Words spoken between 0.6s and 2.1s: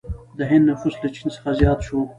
نفوس له چین څخه زیات شو.